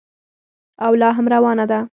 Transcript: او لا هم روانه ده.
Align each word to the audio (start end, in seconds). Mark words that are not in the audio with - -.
او 0.85 0.91
لا 0.99 1.09
هم 1.15 1.25
روانه 1.35 1.65
ده. 1.71 1.79